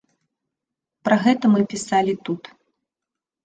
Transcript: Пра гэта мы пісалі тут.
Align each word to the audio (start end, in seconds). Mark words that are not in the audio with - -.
Пра 1.09 1.19
гэта 1.27 1.53
мы 1.57 1.61
пісалі 1.77 2.19
тут. 2.31 2.43